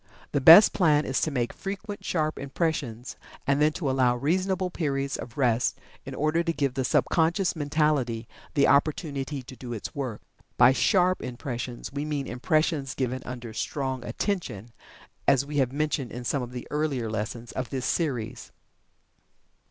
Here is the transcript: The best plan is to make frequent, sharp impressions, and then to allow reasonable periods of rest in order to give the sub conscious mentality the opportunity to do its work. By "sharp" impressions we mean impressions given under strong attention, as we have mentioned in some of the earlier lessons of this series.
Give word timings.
The 0.31 0.41
best 0.41 0.73
plan 0.73 1.05
is 1.05 1.21
to 1.21 1.29
make 1.29 1.53
frequent, 1.53 2.03
sharp 2.03 2.39
impressions, 2.39 3.17
and 3.45 3.61
then 3.61 3.71
to 3.73 3.87
allow 3.87 4.15
reasonable 4.15 4.71
periods 4.71 5.15
of 5.15 5.37
rest 5.37 5.77
in 6.07 6.15
order 6.15 6.41
to 6.43 6.51
give 6.51 6.73
the 6.73 6.83
sub 6.83 7.05
conscious 7.11 7.55
mentality 7.55 8.27
the 8.55 8.67
opportunity 8.67 9.43
to 9.43 9.55
do 9.55 9.73
its 9.73 9.93
work. 9.93 10.21
By 10.57 10.73
"sharp" 10.73 11.21
impressions 11.21 11.93
we 11.93 12.03
mean 12.03 12.25
impressions 12.25 12.95
given 12.95 13.21
under 13.27 13.53
strong 13.53 14.03
attention, 14.03 14.69
as 15.27 15.45
we 15.45 15.57
have 15.57 15.71
mentioned 15.71 16.11
in 16.11 16.23
some 16.23 16.41
of 16.41 16.51
the 16.51 16.67
earlier 16.71 17.07
lessons 17.07 17.51
of 17.51 17.69
this 17.69 17.85
series. 17.85 18.51